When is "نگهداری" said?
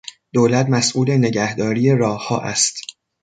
1.11-1.95